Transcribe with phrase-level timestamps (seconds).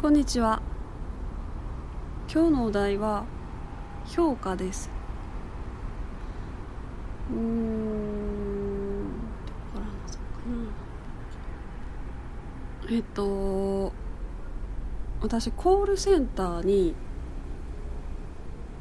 [0.00, 0.62] こんにちは。
[2.32, 3.26] 今日のお題は
[4.06, 4.88] 評価です。
[7.30, 9.10] うん
[9.44, 10.48] どこから話そうか
[12.88, 12.96] な。
[12.96, 13.92] えっと
[15.20, 16.94] 私コールセンターに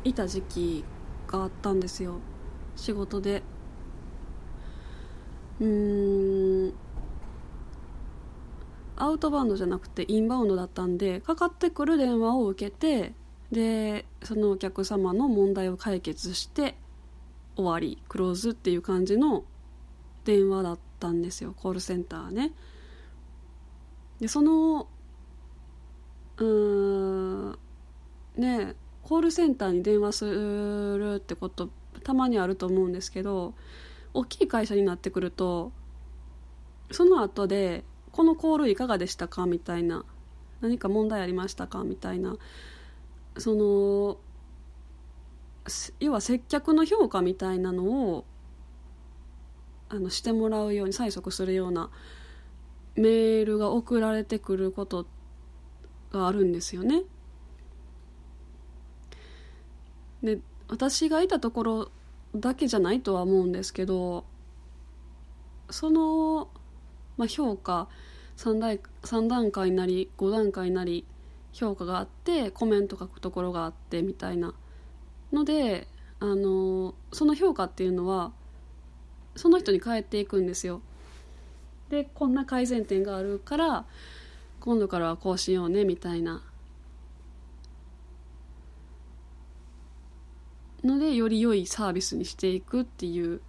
[0.05, 0.85] いた時期
[1.27, 2.19] があったんですよ。
[2.77, 3.43] 仕事で。
[5.59, 6.73] うん
[8.99, 13.13] アウトバウンドじゃなくてインバウンドだったんでかかってくる電話を受けて
[13.51, 16.75] でそのお客様の問題を解決して
[17.55, 19.43] 終わりクローズっていう感じの
[20.25, 22.51] 電話だったんですよコールセンターね。
[24.19, 24.87] でその
[26.37, 27.59] うーん
[28.37, 31.69] ねコールセンターに電話するってこと
[32.03, 33.53] たまにあると思うんですけど
[34.13, 35.71] 大きい会社になってくると
[36.91, 37.83] その後で
[38.19, 39.45] このコールいかがでしたか？
[39.45, 40.03] みたいな。
[40.59, 41.85] 何か問題ありましたか？
[41.85, 42.35] みたいな。
[43.37, 44.17] その
[46.01, 48.25] 要は接客の評価みたいなのを
[49.87, 51.91] あのしてもらうように催促するような
[52.95, 55.05] メールが送られてくること
[56.11, 57.03] があるんですよね。
[60.21, 61.91] で私がいたところ
[62.35, 64.25] だけじゃないとは思うんですけど
[65.69, 66.49] その、
[67.19, 67.89] まあ、評価
[68.37, 71.05] 3段 ,3 段階なり5段階なり
[71.51, 74.53] 評価があってコメント書くところがあってみたいな
[75.33, 75.89] ので
[76.21, 78.31] あのその評価っていうのは
[79.35, 80.81] その人に返っていくんですよ
[81.89, 83.85] でこんな改善点があるから
[84.61, 86.41] 今度からはこうしようねみたいな
[90.85, 93.41] のでより良いサービスにしていくっていう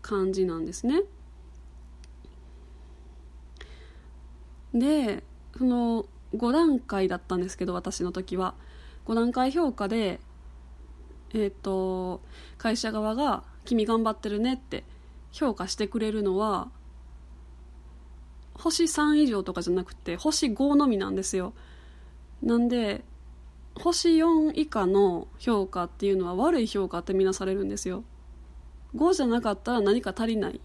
[0.00, 1.02] 感じなんですね。
[4.74, 5.22] で
[5.56, 8.54] その5段階だったんですけど私の時は。
[9.06, 10.20] 5段階評価で
[11.32, 12.20] えっ、ー、と
[12.58, 14.84] 会社側が「君頑張ってるね」って
[15.32, 16.70] 評価してくれるのは
[18.54, 21.54] 星3以上とかじゃなくて星5のみなんですよ。
[22.42, 23.04] なんで
[23.74, 28.04] 星4以下の評価っていうのは悪い評価ってみなされるんですよ。
[28.94, 30.60] 5じゃなかったら何か足りないっ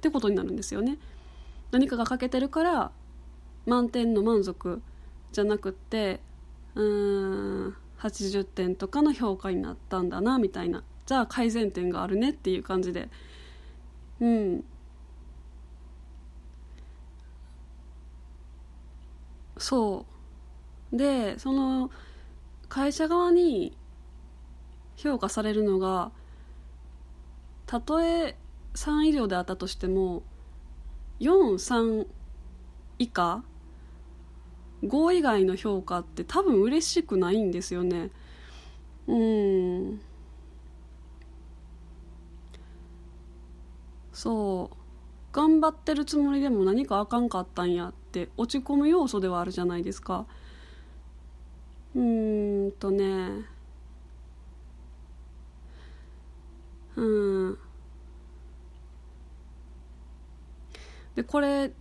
[0.00, 0.98] てことになるんですよね。
[1.70, 2.92] 何かが欠けてるから
[3.66, 4.82] 満点の満足
[5.32, 6.20] じゃなくて
[6.74, 10.82] うーん80点とかの評価になったんだなみたいな。
[11.06, 13.08] じゃあ改善点があるねっていう感じで。
[14.20, 14.64] うん。
[19.58, 20.04] そ
[20.92, 20.96] う。
[20.96, 21.90] でその
[22.68, 23.76] 会社側に
[24.96, 26.12] 評価されるのが
[27.66, 28.36] たとえ
[28.74, 30.22] 3以上であったとしても
[31.20, 32.06] 43
[32.98, 33.42] 以下
[34.88, 38.10] 5以外の評価って多分嬉しくないんですよね。
[39.06, 40.00] うん。
[44.12, 44.76] そう。
[45.32, 50.26] 頑張ってるつもりでも何かあかんかったんやって落ち込む要素ではあるじゃないですか。
[51.94, 53.46] うんとね。
[56.96, 57.02] う
[57.50, 57.58] ん。
[61.16, 61.72] でこれ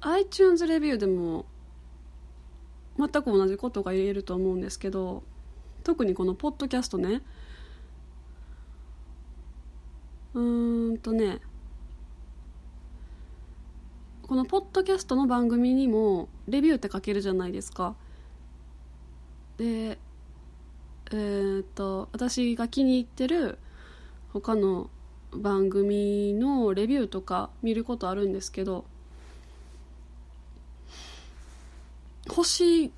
[0.00, 1.46] iTunes レビューでも
[2.98, 5.22] 全く同じことが言えると思うんですけど
[5.82, 7.22] 特にこのポッドキャストね。
[10.34, 11.40] うーんとね
[14.22, 17.94] このポッドキャストの番組にもレビューって書けるじゃないですか。
[19.58, 19.98] で
[21.12, 23.58] えー、っと私が気に入ってる
[24.32, 24.90] 他の
[25.32, 28.84] 番組のレビューとか見ることあるんですけど
[32.34, 32.90] 星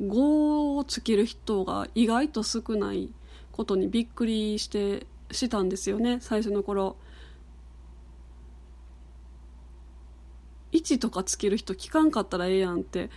[0.00, 3.10] 5をつける人が意外と少ない
[3.50, 6.96] ことにびっくりしてしたんですよね最初の頃。
[10.70, 13.10] 1とかつける人聞かんかったらええやんって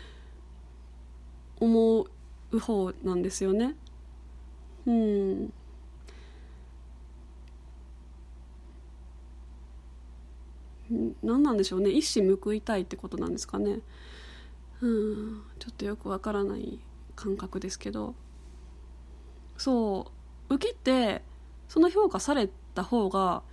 [1.60, 2.08] 思
[2.52, 3.76] う方なんですよね。
[4.88, 5.54] うん。
[11.22, 11.90] 何なんでしょうね。
[11.90, 13.80] 一矢報いたいってことなんですかね。
[14.82, 15.44] うん。
[15.60, 16.80] ちょっとよくわからない
[17.16, 18.16] 感覚ですけど。
[19.58, 20.12] そ
[20.50, 20.56] う。
[20.56, 21.24] 受けて
[21.70, 23.44] その評価された方が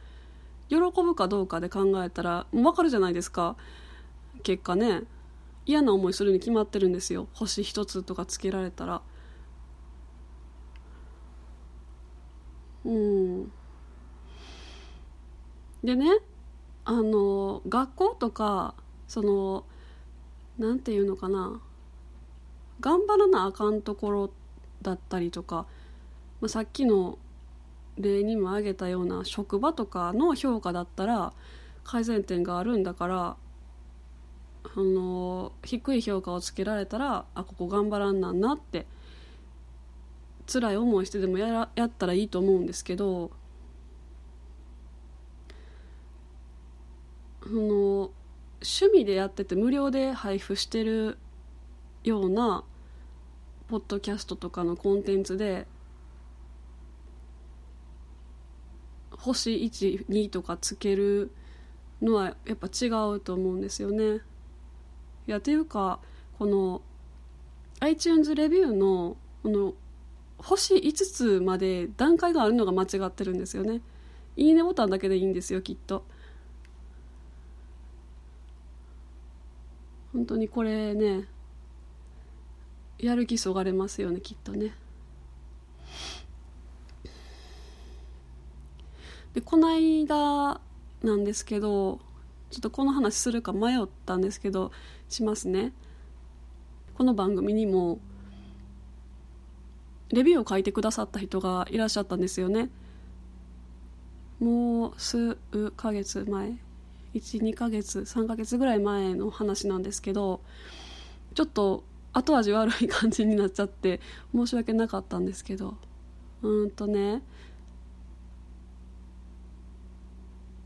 [0.68, 3.56] 喜ぶかどうかで考えたらもう分かるじゃないですか。
[4.42, 5.02] 結果ね。
[5.66, 7.28] 嫌な思いするに決まってるんですよ。
[7.34, 9.02] 星一つとかつけられたら。
[12.84, 13.52] うん。
[15.84, 16.06] でね
[16.84, 18.74] あの学校とか
[19.06, 19.64] その
[20.58, 21.60] なんていうのかな。
[22.80, 24.30] 頑張らなあかんところ
[24.82, 25.66] だったりとか、
[26.40, 27.18] まあ、さっきの
[27.96, 31.32] 例にも挙げたような職場とかの評価だったら
[31.84, 33.36] 改善点があるんだから
[34.64, 38.86] あの低い評価をつけられたらあここ頑張らんなんなって
[40.46, 43.30] 辛い思いしてでもやらやったらいいと思うんですけど
[47.42, 48.10] あの
[48.60, 51.18] 趣味でやってて無料で配布してる
[52.04, 52.64] ような
[53.68, 55.66] ポッドキャストとかのコンテンツで
[59.10, 61.30] 星12とかつける
[62.00, 64.20] のはやっぱ違うと思うんですよね。
[65.26, 66.00] いやっていうか
[66.38, 66.82] この
[67.80, 69.74] iTunes レビューのこの
[70.38, 73.82] 星5つまで段階があるのが間違ってるんですよね。
[74.36, 76.04] いいねボタンだけでいいんですよきっと。
[80.18, 81.28] 本当にこれね
[82.98, 84.74] やる気そがれますよねきっとね。
[89.32, 90.60] でこの間
[91.04, 92.00] なんですけど
[92.50, 94.72] ちょっとこの話するか迷ったんですけど
[95.08, 95.72] しますね。
[96.94, 98.00] この番組にも
[100.08, 102.70] レビューを書いてくださった人がいらっしゃったんですよね。
[104.40, 105.36] もう数
[105.76, 106.58] ヶ月前。
[107.14, 110.40] 12ヶ月3ヶ月ぐらい前の話なんですけど
[111.34, 114.00] ちょっと後味悪い感じになっちゃって
[114.34, 115.76] 申し訳なかったんですけど
[116.42, 117.22] うんとね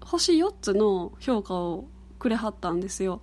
[0.00, 1.87] 星4つの評価を
[2.19, 3.23] くれはったんですよ。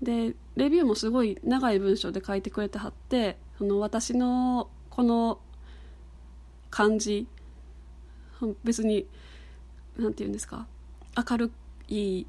[0.00, 5.40] でレビューもすごい長い文章で書いてくれてはってその私のこの
[6.70, 7.26] 感じ
[8.62, 9.06] 別に
[9.96, 10.66] 何て言うんですか
[11.16, 11.52] 明る
[11.88, 12.26] い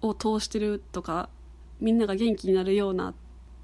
[0.00, 1.28] を通してるとか
[1.80, 3.14] みんなが元気になるような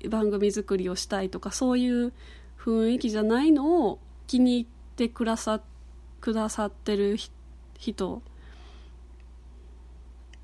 [0.09, 2.13] 番組作りをしたいとかそういう
[2.59, 4.67] 雰囲気じゃないのを気に入っ
[4.97, 5.61] てくださ
[6.21, 7.19] くださってる
[7.79, 8.23] 人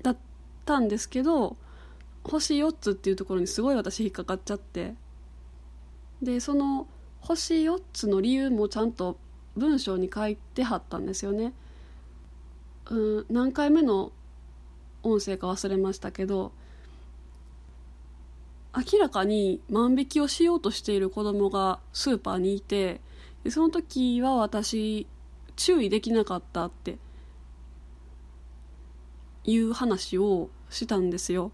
[0.03, 0.17] だっ
[0.65, 1.57] たんですけど
[2.23, 4.93] 星4つっていうところにすごい私引っかかっちゃって
[6.21, 6.87] でその
[7.19, 9.17] 星4つの理由もちゃんと
[9.55, 11.53] 文章に書いてはったんですよね。
[12.89, 14.11] うん何回目の
[15.03, 16.51] 音声か忘れましたけど
[18.75, 23.01] 明らかに万引きをしようとしている子供がスーパーにいて
[23.43, 25.07] でその時は私
[25.55, 26.97] 注意できなかったって
[29.43, 31.51] いう話をしたんですよ。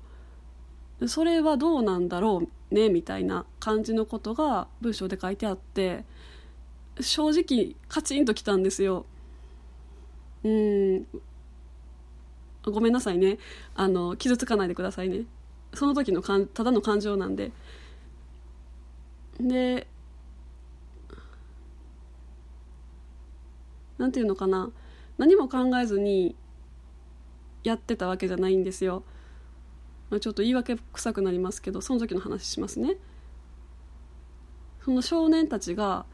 [1.08, 6.06] それはどうなんだろうねみたいな感じのことが文章で書いてあって
[7.00, 9.06] 正直カチンときたんですよ。
[10.44, 11.06] うん
[12.72, 13.38] ごめんなさいね。
[13.76, 15.26] あの傷つかないでくださいね。
[15.74, 17.52] その時のかんただの感情なんで。
[19.40, 19.88] で
[23.98, 24.72] なんていうのかな。
[25.18, 26.36] 何も考えずに
[27.64, 29.04] やってたわけじゃないんですよ、
[30.10, 32.98] まあ、ちょっと言い訳臭くなりますけどその時の話しますね。
[34.86, 36.06] その少年たちが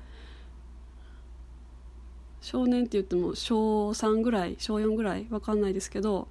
[2.44, 6.28] 少年って言っても小3ぐらい小4ぐらい分かんないですけど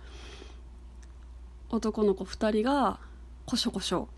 [1.71, 3.01] 男の子2人が
[3.47, 4.09] こしょこしょ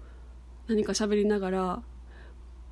[0.67, 1.83] 何か喋りながら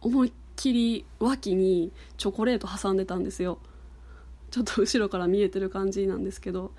[0.00, 3.59] 思いっきり脇にチョコレート挟んでたんですよ。
[4.50, 6.73] ちょっと後ろから見えてる感じなんですけど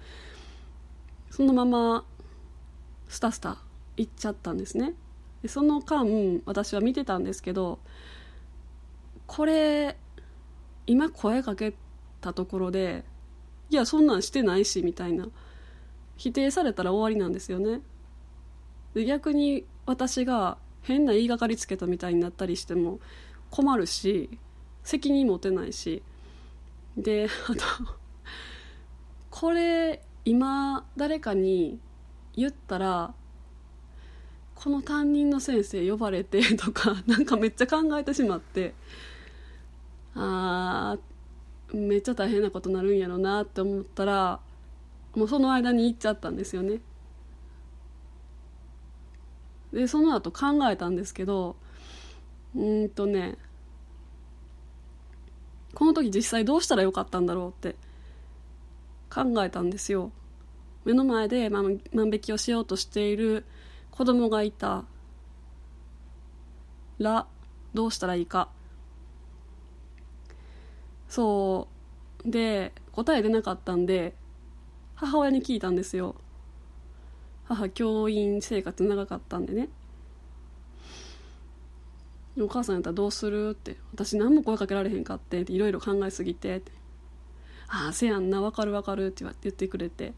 [1.31, 2.03] そのまま
[3.07, 3.57] スタスタ
[3.95, 4.95] 行っちゃったんですね。
[5.41, 6.05] でその間
[6.45, 7.79] 私は見てたんですけど
[9.27, 9.97] これ
[10.85, 11.73] 今声かけ
[12.23, 13.03] たところで
[13.69, 15.27] いやそんなんしてないしみたいな。
[16.15, 17.81] 否定されたら終わりなんですよね。
[18.93, 22.99] で逆に私が変な言いがかりつけたみたいになったりしても
[23.49, 24.29] 困るし
[24.83, 26.01] 責任持てないし。
[26.95, 27.63] であと
[29.31, 31.79] これ今誰かに
[32.35, 33.15] 言ったら
[34.53, 38.75] この担任の先生呼ばれてとかなんかめっちゃ考えてしまって
[40.13, 41.12] あー
[41.73, 44.39] めっちゃ大変なことになるんやろうなって思ったら
[45.15, 46.79] もうその間に行っちゃったんですよね。
[49.71, 51.55] でその後考えたんですけど
[52.55, 53.39] うんとね
[55.73, 57.75] この時実際どうしたらよかったんだろうって
[59.09, 60.11] 考えたんですよ。
[60.85, 63.45] 目の前で万引きをしようとしている
[63.89, 64.85] 子供がいた
[66.99, 67.25] ら
[67.73, 68.49] どうしたらいいか。
[71.13, 71.67] そ
[72.25, 72.31] う。
[72.31, 74.15] で答え出なかったんで
[74.95, 76.15] 母親に聞いたんですよ。
[77.43, 79.69] 母教員生活長かったんでね
[82.39, 86.59] 「お母さんやったらどうする?」って「私何も声かけられへんかって」いろいろ考えすぎて。
[86.61, 86.71] て
[87.69, 88.41] 「ああせやんな。
[88.41, 90.13] 分かる分かる」って言ってくれて、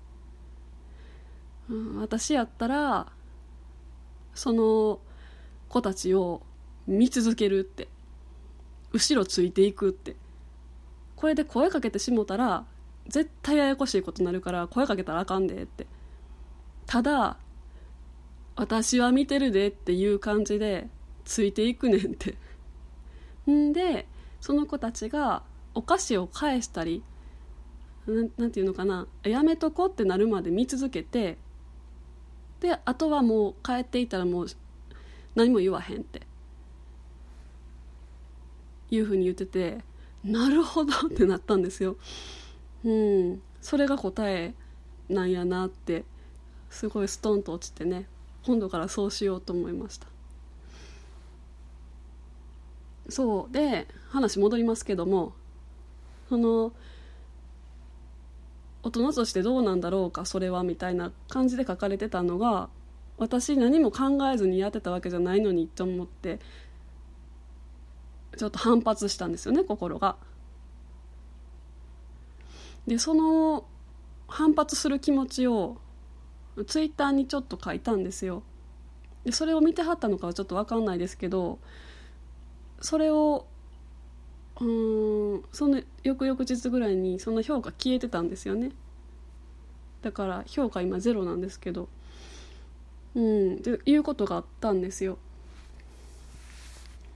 [1.70, 3.12] うん、私やったら
[4.34, 5.02] その
[5.68, 6.42] 子たちを
[6.88, 7.90] 見続けるって。
[8.94, 10.16] 後ろついていくって。
[11.16, 12.66] これで声かけてしもたら
[13.08, 15.88] 絶対ややこしいことになるから声かけたらあかんでって。
[16.86, 17.38] ただ
[18.56, 20.88] 私は見てるでっていう感じで
[21.26, 22.36] ついていくねんって。
[23.50, 24.08] んで
[24.42, 25.44] その子たちが
[25.74, 27.04] お菓子を返したり
[28.38, 31.38] なんていうのかなやめとこうってなるまで見続けて
[32.60, 34.48] であとはもう帰っていたらもう
[35.36, 36.22] 何も言わへんって。
[38.92, 39.80] いうふうに言ってて
[40.26, 41.98] なるほどってなったんですよ。
[42.84, 44.54] うん、それが答え
[45.08, 46.04] なんやなって
[46.70, 48.08] すごいストンと落ちてね
[48.46, 50.08] 今度からそうしようと思いました。
[53.08, 53.54] そう。
[53.54, 55.34] で話戻りますけども
[56.28, 56.72] その
[58.82, 62.70] 大人としてどうなんだろうかそれはみたいな感じで書かれてたのが
[63.18, 66.40] 私何も考えずにやってたわけじゃないのにと思って
[68.38, 70.18] ちょっと反発したんですよね心が。
[72.88, 73.66] でその
[74.28, 75.78] 反発する気持ちを
[76.68, 78.44] ツイッターにちょっと書いたんですよ。
[79.24, 81.60] でそれを見てはったのかはちょっと分かんないですけど
[82.82, 83.48] それを
[84.62, 88.72] うんその翌々日ぐらいにその評価消えてたんですよね。
[90.02, 91.90] だから評価今ゼロなんですけど
[93.16, 95.18] うんっていうことがあったんですよ。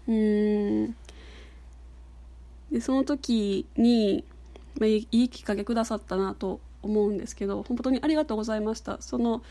[0.07, 0.95] うん。
[2.71, 4.23] でその時に、
[4.79, 9.41] まあ、いいきっかけくださったなと思うんですけど本当にありがとうございましたその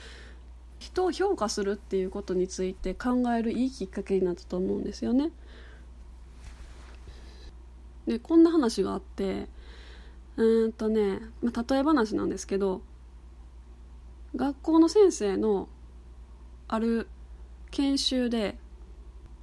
[0.79, 5.31] 人を評価するっていうことについて考えるいいきっかけになったと思うんですよね。
[8.07, 9.49] でこんな話があって
[10.37, 12.81] うんとね、まあ、例え話なんですけど
[14.35, 15.69] 学校の先生の
[16.69, 17.09] ある
[17.71, 18.57] 研修で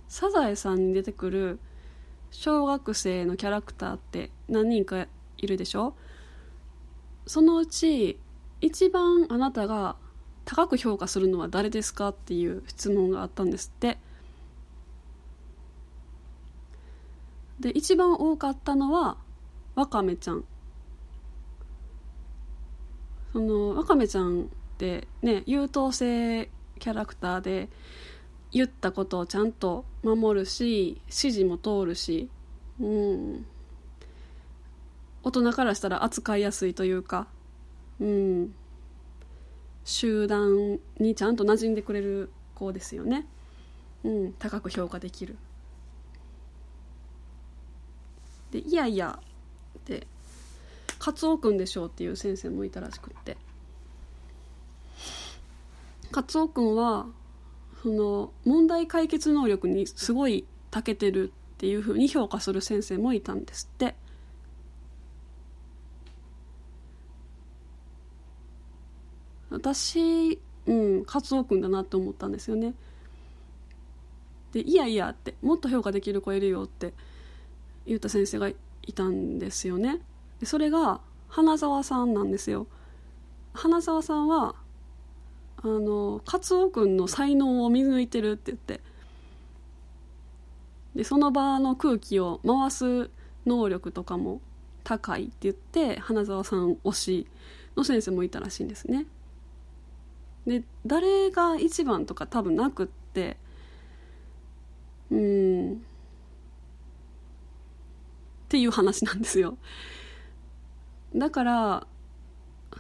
[0.07, 1.59] サザエさんに出てくる
[2.37, 5.95] 小学生のキャラクターって何人かいるでしょ？
[7.25, 8.19] そのうち
[8.61, 9.95] 一番あなたが
[10.43, 13.97] 高く評価するのは誰ですかっていう質問があったんですって。
[17.59, 19.17] で一番多かったのは
[19.73, 20.43] わかめちゃん。
[23.31, 24.45] そのわかめちゃんっ
[24.77, 26.49] てね優等生
[26.79, 27.69] キャラクターで
[28.55, 32.29] 言ったことをちゃんと守るし指示も通るし
[32.79, 33.45] うん。
[35.23, 37.27] 大人からしたら扱いやすいというか、
[37.99, 38.53] うん、
[39.83, 43.25] 集団にちゃんと馴染んでくれる子ですよね、
[44.03, 45.35] うん、高く評価できる。
[48.51, 49.19] でいやいや
[49.79, 50.07] って
[50.97, 53.35] カツオ君でしょうっていう先生もいたらしくって。
[56.11, 57.07] カツオ君は
[57.85, 63.93] その問題解決能力にすごい長けてるっていうふうに評価する先生もいたんですって。
[69.51, 72.73] 私うんカツオ君だなって思ったんですよね。
[74.51, 76.91] でいやいやってもっと評価できる子いるよって
[77.85, 78.55] 言った先生がい
[78.95, 80.01] たんですよね。
[80.39, 82.65] でそれが花澤さんなんですよ。
[83.53, 84.55] 花澤さんは
[85.63, 88.81] あのカツオ君の才能を見抜いてるって言って。
[90.95, 93.09] でその場の空気を回す
[93.45, 94.39] 能力とかも
[94.85, 97.27] 高いって言って花澤さん推し
[97.75, 99.05] の先生もいたらしいんですね。
[100.47, 103.37] で誰が一番とか多分なくって
[105.11, 105.73] うん。
[105.73, 105.75] っ
[108.47, 109.57] ていう話なんですよ。
[111.15, 111.87] だから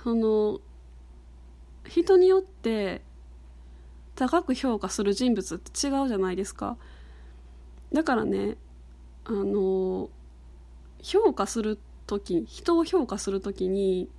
[0.03, 0.59] その
[1.87, 3.01] 人によって
[4.15, 6.77] 高く評価する人物って違うじゃないですか
[7.93, 8.57] だからね
[9.25, 10.09] あの
[11.01, 14.09] 評価する時人を評価する時に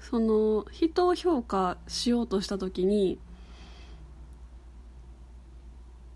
[0.00, 3.18] その人を評価しようとした時に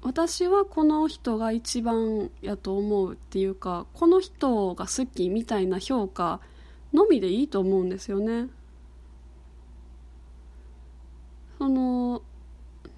[0.02, 6.40] 私はこの人が一番やと思うっていうかこの人が好きみたいな評価
[6.92, 8.49] のみでいいと思うんですよね。
[11.62, 12.23] その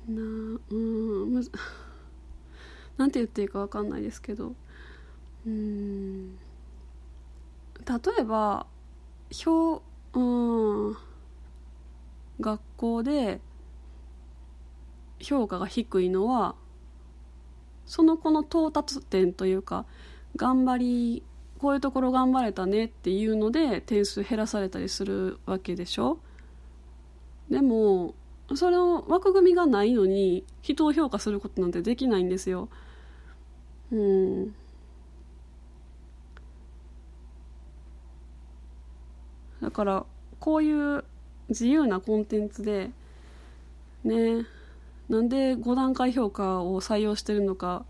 [0.08, 1.42] なうんむ
[2.96, 4.54] なんて言っていいか分かんないですけど
[5.46, 6.38] うん例
[8.20, 8.66] えば
[9.30, 9.82] 評
[10.14, 10.18] う
[10.92, 10.96] ん
[12.40, 13.42] 学校で
[15.20, 16.54] 評価が低いのは
[17.84, 19.84] その子の到達点というか
[20.36, 20.78] 頑張
[21.18, 21.22] り
[21.58, 26.18] こういうところ頑張れたねっていうので点数減らされたりするわけでしょ？
[27.50, 28.14] でも
[28.54, 32.68] その枠組みがないのに人を評価することなんてできないんですよ。
[33.90, 34.54] うん。
[39.62, 40.06] だから
[40.40, 41.04] こういう
[41.48, 42.90] 自由なコンテンツで
[44.04, 44.46] ね
[45.08, 47.84] なんで5段階評価を採用してるのか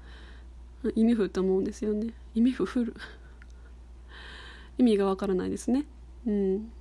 [0.95, 2.13] 意味不って思うんですよね。
[2.35, 2.95] 意味不フル。
[4.79, 5.87] 意味がわからないですね。
[6.27, 6.73] うん、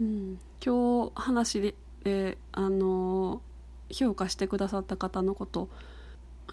[0.00, 3.42] うん、今日話で、えあの
[3.90, 5.68] 評価してくださった方のこと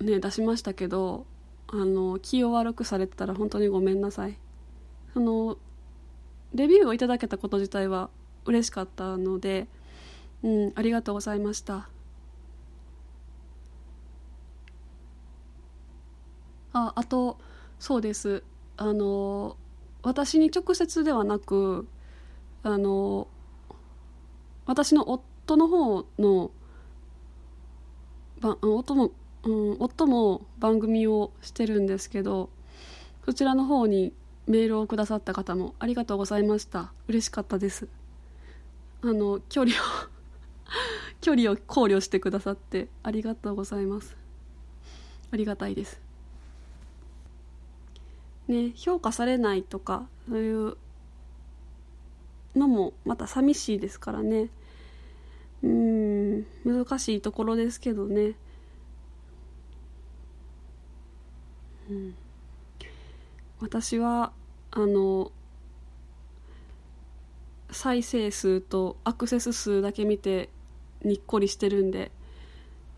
[0.02, 1.26] ね出しましたけど
[1.68, 4.38] あの気を悪くされてたら本当にごめんなさい
[5.14, 5.58] その
[6.54, 8.10] レビューをいただけたこと自体は
[8.46, 9.68] 嬉しかったので
[10.44, 11.88] うん、ありがとうございました。
[16.74, 17.38] あ、あと、
[17.80, 18.44] そうです。
[18.78, 19.58] あの、
[20.02, 21.88] 私に直接ではなく、
[22.64, 23.28] あの、
[24.72, 26.52] 私の夫の方の、
[28.40, 29.12] ば夫も、
[29.44, 32.50] うん、夫も番組をしてるんですけど、
[33.26, 34.14] そちらの方に
[34.48, 36.94] メールをくださった方もありがとうございました。
[37.08, 37.88] 嬉しかったです。
[39.04, 40.12] あの、距離を
[41.22, 44.16] 距離を考慮してくださってありがとうございます
[45.32, 46.00] ありがたいです
[48.48, 50.78] ね評価されないとかそういう
[52.56, 54.50] のもまた寂しいですからね
[55.64, 56.46] うん。
[56.66, 58.34] 難しいところですけどね。
[61.90, 62.16] うん。
[63.60, 64.32] 私は
[64.72, 65.32] あの
[67.70, 70.50] 再生数とアクセス数だけ見て
[71.04, 72.12] にっこりしてるんで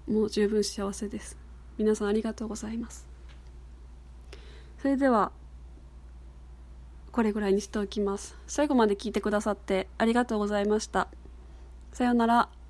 [0.08, 1.38] もう十分幸せです。
[1.78, 3.08] 皆さんありがとうございます。
[4.80, 5.32] それでは
[7.12, 8.36] これぐらいにしておきます。
[8.48, 11.08] 最後まで聞いてくださってありがとうございました。
[11.94, 12.63] さようなら。